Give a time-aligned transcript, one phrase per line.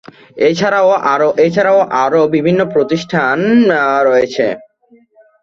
[0.37, 0.49] এ
[1.51, 3.37] ছাড়াও আরো বিভিন্ন প্রতিষ্ঠান
[4.07, 4.45] রয়েছে।